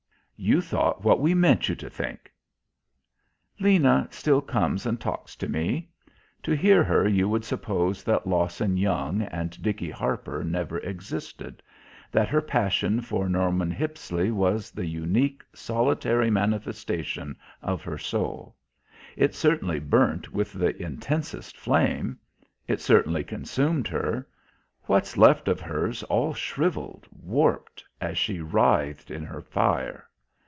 You 0.43 0.59
thought 0.59 1.03
what 1.03 1.19
we 1.19 1.35
meant 1.35 1.69
you 1.69 1.75
to 1.75 1.87
think." 1.87 2.31
Lena 3.59 4.07
still 4.09 4.41
comes 4.41 4.87
and 4.87 4.99
talks 4.99 5.35
to 5.35 5.47
me. 5.47 5.91
To 6.41 6.55
hear 6.55 6.83
her 6.83 7.07
you 7.07 7.29
would 7.29 7.45
suppose 7.45 8.03
that 8.05 8.25
Lawson 8.25 8.75
Young 8.75 9.21
and 9.21 9.61
Dickey 9.61 9.91
Harper 9.91 10.43
never 10.43 10.79
existed, 10.79 11.61
that 12.11 12.27
her 12.27 12.41
passion 12.41 13.01
for 13.01 13.29
Norman 13.29 13.69
Hippisley 13.69 14.31
was 14.31 14.71
the 14.71 14.87
unique, 14.87 15.43
solitary 15.53 16.31
manifestation 16.31 17.37
of 17.61 17.83
her 17.83 17.99
soul. 17.99 18.55
It 19.15 19.35
certainly 19.35 19.79
burnt 19.79 20.33
with 20.33 20.53
the 20.53 20.75
intensest 20.81 21.55
flame. 21.55 22.17
It 22.67 22.81
certainly 22.81 23.23
consumed 23.23 23.87
her. 23.89 24.27
What's 24.85 25.17
left 25.17 25.47
of 25.47 25.59
her's 25.61 26.01
all 26.01 26.33
shrivelled, 26.33 27.05
warped, 27.11 27.85
as 28.01 28.17
she 28.17 28.39
writhed 28.41 29.11
in 29.11 29.23
her 29.23 29.41
fire. 29.43 30.07